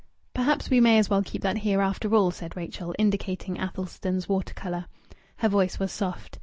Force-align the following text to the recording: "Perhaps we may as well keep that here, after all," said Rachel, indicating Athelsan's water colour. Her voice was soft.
"Perhaps 0.33 0.71
we 0.71 0.79
may 0.81 0.97
as 0.97 1.11
well 1.11 1.21
keep 1.21 1.43
that 1.43 1.59
here, 1.59 1.79
after 1.79 2.15
all," 2.15 2.31
said 2.31 2.57
Rachel, 2.57 2.95
indicating 2.97 3.59
Athelsan's 3.59 4.27
water 4.27 4.55
colour. 4.55 4.87
Her 5.35 5.47
voice 5.47 5.77
was 5.77 5.91
soft. 5.91 6.39